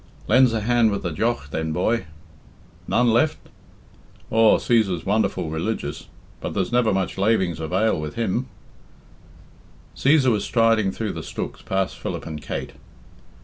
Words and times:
"Lend's 0.27 0.51
a 0.51 0.61
hand 0.61 0.89
with 0.89 1.03
the 1.03 1.11
jough 1.11 1.51
then, 1.51 1.73
boy. 1.73 2.05
None 2.87 3.11
left? 3.13 3.37
Aw, 4.31 4.57
Cæsar's 4.57 5.05
wonderful 5.05 5.51
religious, 5.51 6.07
but 6.39 6.55
there's 6.55 6.71
never 6.71 6.91
much 6.91 7.19
lavings 7.19 7.59
of 7.59 7.71
ale 7.71 8.01
with 8.01 8.15
him." 8.15 8.47
Cæsar 9.95 10.31
was 10.31 10.43
striding 10.43 10.91
through 10.91 11.11
the 11.11 11.21
stooks 11.21 11.61
past 11.61 11.97
Philip 11.99 12.25
and 12.25 12.41
Kate. 12.41 12.71